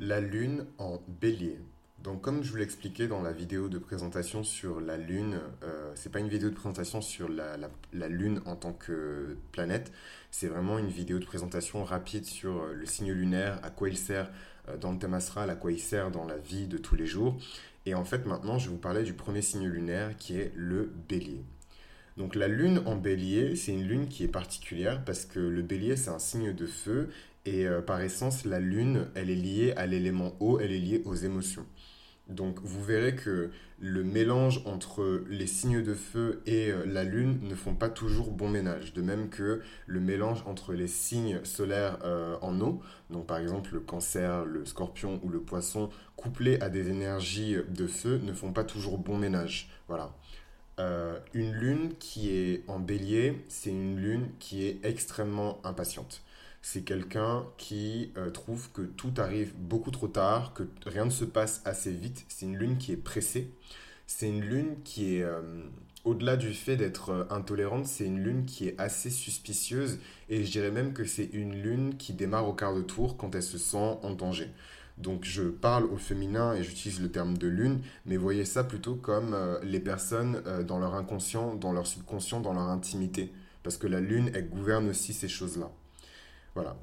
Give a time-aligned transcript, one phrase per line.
[0.00, 1.58] La lune en bélier.
[2.04, 6.12] Donc comme je vous l'expliquais dans la vidéo de présentation sur la lune, euh, c'est
[6.12, 7.56] pas une vidéo de présentation sur la,
[7.92, 9.90] la, lune en tant que planète,
[10.30, 13.98] c'est vraiment une vidéo de présentation rapide sur euh, le signe lunaire, à quoi il
[13.98, 14.30] sert
[14.68, 17.06] euh, dans le thème astral, à quoi il sert dans la vie de tous les
[17.06, 17.36] jours.
[17.84, 20.92] Et en fait maintenant je vais vous parler du premier signe lunaire qui est le
[21.08, 21.42] bélier.
[22.16, 25.96] Donc la lune en bélier, c'est une lune qui est particulière parce que le bélier,
[25.96, 27.10] c'est un signe de feu
[27.48, 31.02] et euh, par essence, la lune, elle est liée à l'élément eau, elle est liée
[31.06, 31.64] aux émotions.
[32.28, 37.38] Donc vous verrez que le mélange entre les signes de feu et euh, la lune
[37.42, 38.92] ne font pas toujours bon ménage.
[38.92, 43.70] De même que le mélange entre les signes solaires euh, en eau, donc par exemple
[43.72, 48.52] le cancer, le scorpion ou le poisson, couplés à des énergies de feu, ne font
[48.52, 49.70] pas toujours bon ménage.
[49.86, 50.14] Voilà.
[51.32, 56.22] une lune qui est en bélier, c'est une lune qui est extrêmement impatiente
[56.62, 61.24] c'est quelqu'un qui euh, trouve que tout arrive beaucoup trop tard, que rien ne se
[61.24, 62.24] passe assez vite.
[62.28, 63.52] C'est une lune qui est pressée.
[64.06, 65.40] C'est une lune qui est, euh,
[66.04, 69.98] au-delà du fait d'être euh, intolérante, c'est une lune qui est assez suspicieuse.
[70.28, 73.34] Et je dirais même que c'est une lune qui démarre au quart de tour quand
[73.34, 74.50] elle se sent en danger.
[74.98, 78.96] Donc je parle au féminin et j'utilise le terme de lune, mais voyez ça plutôt
[78.96, 83.32] comme les personnes dans leur inconscient, dans leur subconscient, dans leur intimité.
[83.62, 85.70] Parce que la lune, elle gouverne aussi ces choses-là.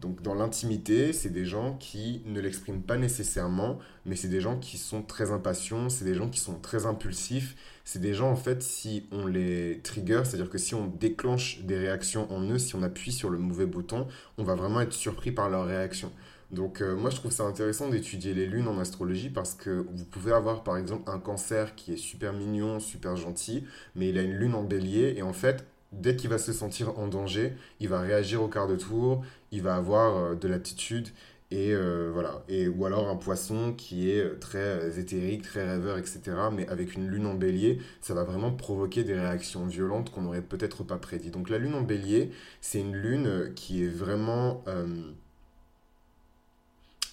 [0.00, 4.58] Donc dans l'intimité, c'est des gens qui ne l'expriment pas nécessairement, mais c'est des gens
[4.58, 8.36] qui sont très impatients, c'est des gens qui sont très impulsifs, c'est des gens en
[8.36, 12.74] fait, si on les trigger, c'est-à-dire que si on déclenche des réactions en eux, si
[12.76, 16.12] on appuie sur le mauvais bouton, on va vraiment être surpris par leurs réactions.
[16.50, 20.04] Donc euh, moi je trouve ça intéressant d'étudier les lunes en astrologie parce que vous
[20.06, 24.22] pouvez avoir par exemple un cancer qui est super mignon, super gentil, mais il a
[24.22, 27.88] une lune en bélier et en fait dès qu'il va se sentir en danger, il
[27.88, 31.08] va réagir au quart de tour, il va avoir euh, de l'attitude
[31.50, 32.42] et euh, voilà.
[32.48, 36.20] Et ou alors un poisson qui est euh, très éthérique très rêveur etc
[36.52, 40.42] mais avec une lune en bélier ça va vraiment provoquer des réactions violentes qu'on n'aurait
[40.42, 41.30] peut-être pas prédit.
[41.30, 42.30] Donc la lune en bélier
[42.60, 44.62] c'est une lune qui est vraiment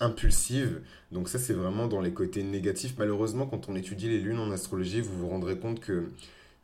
[0.01, 0.81] impulsive.
[1.11, 2.95] Donc ça c'est vraiment dans les côtés négatifs.
[2.97, 6.09] Malheureusement quand on étudie les lunes en astrologie vous vous rendrez compte que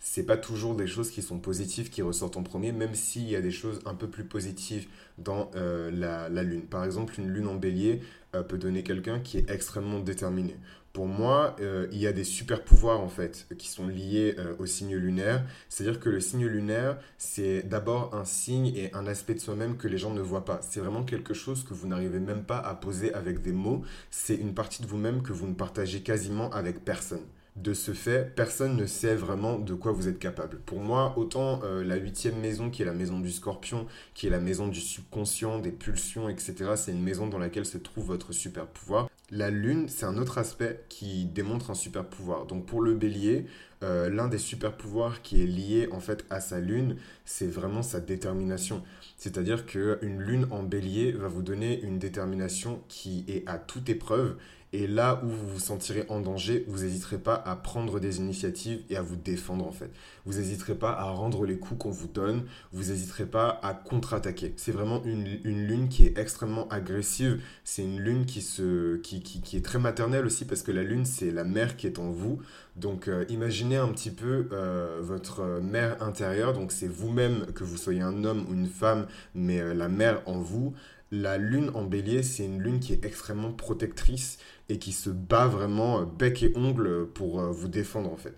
[0.04, 3.36] c'est pas toujours des choses qui sont positives qui ressortent en premier, même s'il y
[3.36, 4.88] a des choses un peu plus positives
[5.20, 6.64] dans euh, la, lune.
[6.64, 8.02] Par exemple, une lune en bélier
[8.36, 10.58] euh, peut donner quelqu'un qui est extrêmement déterminé.
[10.92, 14.66] Pour moi, euh, il y a des super pouvoirs en fait qui sont liés au
[14.66, 15.46] signe lunaire.
[15.70, 19.88] C'est-à-dire que le signe lunaire, c'est d'abord un signe et un aspect de soi-même que
[19.88, 20.60] les gens ne voient pas.
[20.68, 23.84] C'est vraiment quelque chose que vous n'arrivez même pas à poser avec des mots.
[24.10, 27.24] C'est une partie de vous-même que vous ne partagez quasiment avec personne
[27.56, 30.60] de ce fait, personne ne sait vraiment de quoi vous êtes capable.
[30.60, 34.30] Pour moi, autant euh, la huitième maison, qui est la maison du scorpion, qui est
[34.30, 38.32] la maison du subconscient, des pulsions, etc., c'est une maison dans laquelle se trouve votre
[38.32, 39.10] super pouvoir.
[39.32, 42.46] La lune, c'est un autre aspect qui démontre un super pouvoir.
[42.46, 43.46] Donc pour le bélier,
[43.84, 47.82] euh, l'un des super pouvoirs qui est lié en fait à sa lune, c'est vraiment
[47.82, 48.84] sa détermination.
[49.18, 54.36] C'est-à-dire qu'une lune en bélier va vous donner une détermination qui est à toute épreuve
[54.74, 58.82] et là où vous vous sentirez en danger, vous n'hésiterez pas à prendre des initiatives
[58.90, 59.92] et à vous défendre en fait.
[60.26, 64.54] Vous n'hésiterez pas à rendre les coups qu'on vous donne, vous n'hésiterez pas à contre-attaquer.
[64.56, 69.22] C'est vraiment une, une, lune qui est extrêmement agressive, c'est une lune qui, se, qui,
[69.22, 72.00] qui, qui, est très maternelle aussi parce que la lune c'est la mère qui est
[72.00, 72.40] en vous.
[72.76, 77.78] Donc euh, imaginez un petit peu euh, votre mère intérieure, donc c'est vous-même que vous
[77.78, 80.74] soyez un homme ou une femme, mais euh, la mère en vous.
[81.12, 84.38] La lune en bélier, c'est une lune qui est extrêmement protectrice
[84.70, 88.34] et qui se bat vraiment bec et ongle pour vous défendre en fait.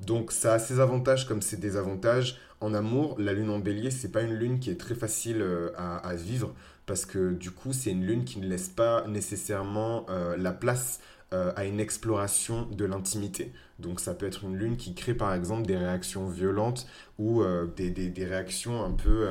[0.00, 2.38] Donc ça a ses avantages comme ses désavantages.
[2.60, 5.70] En amour, la lune en bélier, c'est pas une lune qui est très facile euh,
[5.76, 6.54] à, vivre
[6.86, 10.06] parce que du coup, c'est une lune qui ne laisse pas nécessairement
[10.36, 11.00] la place
[11.56, 13.52] à une exploration de l'intimité.
[13.78, 16.86] Donc ça peut être une lune qui crée par exemple des réactions violentes
[17.18, 17.42] ou
[17.76, 19.26] des, des, réactions un peu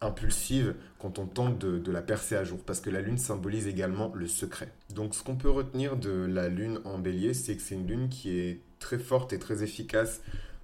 [0.00, 4.12] impulsive quand on tente de, la percer à jour, parce que la lune symbolise également
[4.14, 4.68] le secret.
[4.94, 8.08] Donc ce qu'on peut retenir de la lune en bélier, c'est que c'est une lune
[8.08, 10.20] qui est très forte et très efficace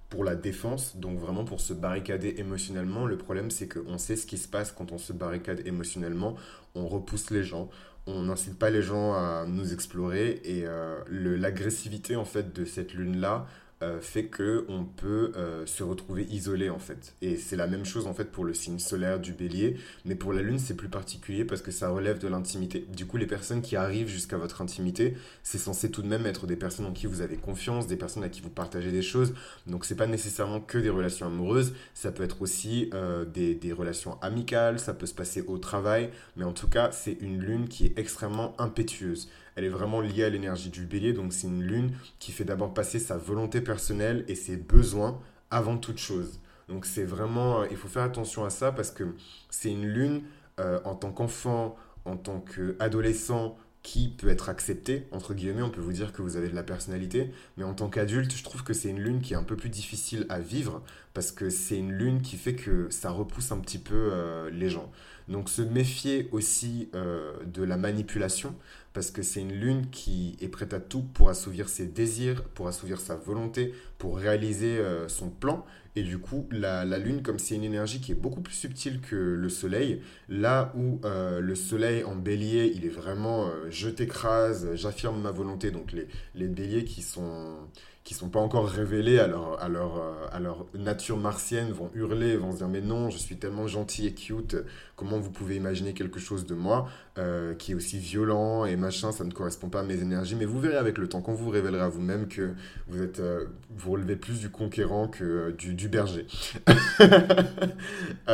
[0.09, 3.05] pour la défense, donc vraiment pour se barricader émotionnellement.
[3.05, 6.35] Le problème, c'est qu'on sait ce qui se passe quand on se barricade émotionnellement,
[6.75, 7.69] on repousse les gens,
[8.05, 12.93] on n'incite pas les gens à nous explorer, et euh, l'agressivité en fait de cette
[12.93, 13.45] lune-là
[13.83, 17.13] euh, fait que on peut euh, se retrouver isolé en fait.
[17.21, 19.75] Et c'est la même chose en fait pour le signe solaire du bélier,
[20.05, 22.85] mais pour la lune c'est plus particulier parce que ça relève de l'intimité.
[22.95, 26.47] Du coup les personnes qui arrivent jusqu'à votre intimité, c'est censé tout de même être
[26.47, 29.33] des personnes en qui vous avez confiance, des personnes à qui vous partagez des choses.
[29.67, 33.73] Donc c'est pas nécessairement que des relations amoureuses, ça peut être aussi euh, des, des
[33.73, 37.67] relations amicales, ça peut se passer au travail, mais en tout cas c'est une lune
[37.67, 39.29] qui est extrêmement impétueuse.
[39.55, 41.13] Elle est vraiment liée à l'énergie du bélier.
[41.13, 45.19] Donc c'est une lune qui fait d'abord passer sa volonté personnelle et ses besoins
[45.51, 46.39] avant toute chose.
[46.69, 49.15] Donc c'est vraiment, il faut faire attention à ça parce que
[49.49, 50.23] c'est une lune
[50.59, 55.81] euh, en tant qu'enfant, en tant qu'adolescent, qui peut être accepté, entre guillemets, on peut
[55.81, 58.73] vous dire que vous avez de la personnalité, mais en tant qu'adulte, je trouve que
[58.73, 60.81] c'est une lune qui est un peu plus difficile à vivre,
[61.13, 64.69] parce que c'est une lune qui fait que ça repousse un petit peu euh, les
[64.69, 64.89] gens.
[65.27, 68.55] Donc se méfier aussi euh, de la manipulation,
[68.93, 72.67] parce que c'est une lune qui est prête à tout pour assouvir ses désirs, pour
[72.67, 75.65] assouvir sa volonté, pour réaliser euh, son plan.
[75.95, 79.15] Et du coup, la, lune, comme c'est une énergie qui est beaucoup plus subtile que
[79.15, 85.21] le soleil, là où euh, le soleil en bélier, il est vraiment je t'écrase, j'affirme
[85.21, 85.69] ma volonté.
[85.69, 87.59] Donc les béliers qui sont
[88.03, 91.89] qui sont pas encore révélés à leur, à, leur, euh, à leur nature martienne vont
[91.93, 94.57] hurler, vont se dire mais non, je suis tellement gentil et cute,
[94.97, 99.13] comment vous pouvez imaginer quelque chose de moi euh, qui est aussi violent et machin,
[99.13, 100.35] ça ne correspond pas à mes énergies.
[100.35, 102.53] Mais vous verrez avec le temps, quand vous révélerez à vous-même que
[102.87, 106.27] vous êtes, euh, vous relevez plus du conquérant que du, du, berger.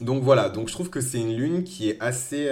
[0.00, 2.50] donc voilà, donc je trouve que c'est une lune qui est assez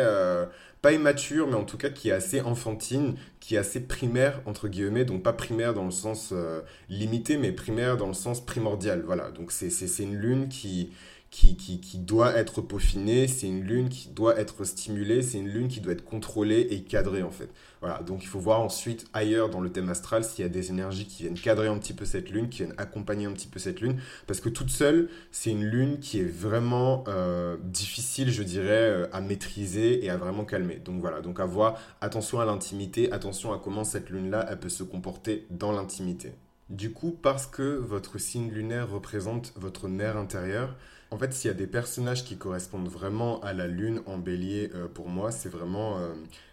[0.84, 4.68] pas immature, mais en tout cas qui est assez enfantine, qui est assez primaire, entre
[4.68, 6.60] guillemets, donc pas primaire dans le sens euh,
[6.90, 9.02] limité, mais primaire dans le sens primordial.
[9.06, 9.70] Voilà, donc c'est
[10.02, 10.90] une lune qui,
[11.34, 15.66] qui, qui, doit être peaufinée, c'est une lune qui doit être stimulée, c'est une lune
[15.66, 17.48] qui doit être contrôlée et cadrée en fait.
[17.80, 20.70] Voilà, donc il faut voir ensuite ailleurs dans le thème astral s'il y a des
[20.70, 23.58] énergies qui viennent cadrer un petit peu cette lune, qui viennent accompagner un petit peu
[23.58, 23.98] cette lune,
[24.28, 29.06] parce que toute seule, c'est une lune qui est vraiment euh, difficile, je dirais, euh,
[29.12, 30.76] à maîtriser et à vraiment calmer.
[30.76, 34.68] Donc voilà, donc à voir, attention à l'intimité, attention à comment cette lune-là, elle peut
[34.68, 36.32] se comporter dans l'intimité.
[36.70, 40.76] Du coup, parce que votre signe lunaire représente votre mère intérieure,
[41.14, 44.70] en fait, s'il y a des personnages qui correspondent vraiment à la lune en bélier,
[44.74, 45.98] euh, pour moi, c'est vraiment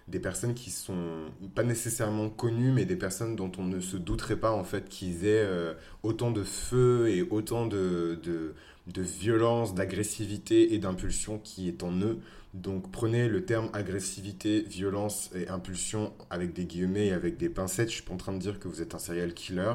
[0.07, 4.35] des personnes qui sont pas nécessairement connues, mais des personnes dont on ne se douterait
[4.35, 5.73] pas en fait qu'ils aient euh,
[6.03, 8.53] autant de feu et autant de, de,
[8.87, 12.19] de violence, d'agressivité et d'impulsion qui est en eux.
[12.53, 17.89] Donc prenez le terme agressivité, violence et impulsion avec des guillemets et avec des pincettes.
[17.89, 19.73] Je suis pas en train de dire que vous êtes un serial killer.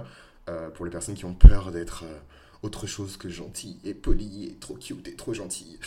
[0.49, 2.19] Euh, pour les personnes qui ont peur d'être euh,
[2.63, 5.79] autre chose que gentil et poli et trop cute et trop gentil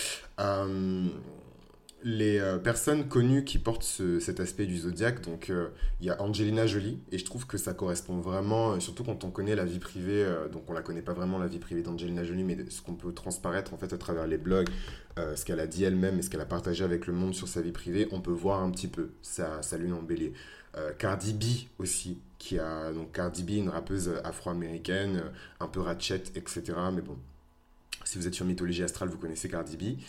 [2.03, 5.69] les euh, personnes connues qui portent cet aspect du zodiaque, donc euh,
[5.99, 9.23] il y a Angelina Jolie, et je trouve que ça correspond vraiment, euh, surtout quand
[9.23, 12.23] on connaît la vie privée, donc on la connaît pas vraiment la vie privée d'Angelina
[12.23, 14.69] Jolie, mais ce qu'on peut transparaître en fait à travers les blogs,
[15.17, 17.61] ce qu'elle a dit elle-même et ce qu'elle a partagé avec le monde sur sa
[17.61, 20.31] vie privée, on peut voir un petit peu sa, sa lune en bélier.
[20.97, 21.43] Cardi B
[21.79, 25.23] aussi, qui a donc Cardi B, une rappeuse afro-américaine,
[25.59, 26.73] un peu ratchet, etc.
[26.93, 27.17] Mais bon,
[28.05, 29.99] si vous êtes sur Mythologie Astrale, vous connaissez Cardi B.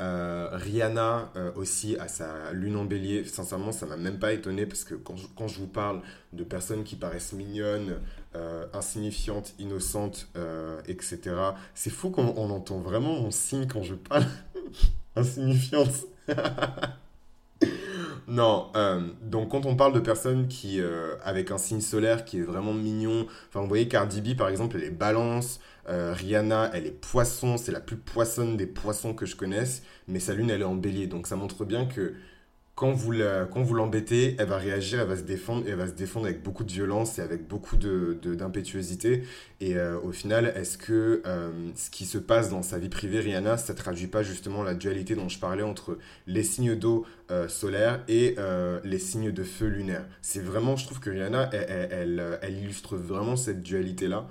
[0.00, 3.24] Euh, Rihanna euh, aussi a sa lune en bélier.
[3.24, 6.00] Sincèrement, ça m'a même pas étonné parce que quand je, vous parle
[6.32, 7.96] de personnes qui paraissent mignonnes,
[8.34, 10.28] euh, insignifiantes, innocentes,
[10.86, 11.20] etc.,
[11.74, 14.24] c'est fou qu'on on entend vraiment mon signe quand je parle
[15.16, 16.06] insignifiante.
[18.30, 18.70] non,
[19.22, 20.80] donc quand on parle de personnes qui,
[21.22, 24.76] avec un signe solaire qui est vraiment mignon, enfin vous voyez Cardi B par exemple,
[24.78, 29.26] elle est balance, euh, Rihanna, elle est poisson, c'est la plus poissonne des poissons que
[29.26, 31.06] je connaisse, mais sa lune, elle est en bélier.
[31.06, 32.14] Donc ça montre bien que
[32.80, 36.42] quand vous, l'embêtez, elle va réagir, elle va se défendre, elle va se défendre avec
[36.42, 39.18] beaucoup de violence et avec beaucoup d'impétuosité.
[39.18, 39.22] De,
[39.60, 43.20] et euh, au final, est-ce que euh, ce qui se passe dans sa vie privée,
[43.20, 47.04] Rihanna, ça traduit pas justement la dualité dont je parlais entre les signes d'eau
[47.48, 48.36] solaire et
[48.82, 50.06] les signes de feu lunaire?
[50.22, 54.26] C'est vraiment, je trouve que Rihanna, elle illustre vraiment cette dualité-là.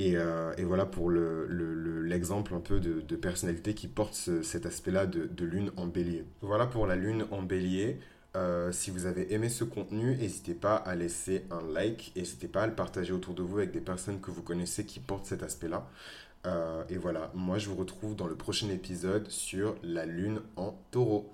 [0.00, 5.44] Euh, et, voilà pour l'exemple le, un peu de, personnalité qui porte cet aspect-là de,
[5.44, 6.24] lune en bélier.
[6.40, 7.98] Voilà pour la lune en bélier.
[8.34, 12.62] Euh, si vous avez aimé ce contenu, n'hésitez pas à laisser un like, n'hésitez pas
[12.62, 15.42] à le partager autour de vous avec des personnes que vous connaissez qui portent cet
[15.42, 15.86] aspect-là.
[16.46, 20.74] Euh, et voilà, moi je vous retrouve dans le prochain épisode sur la lune en
[20.90, 21.30] taureau.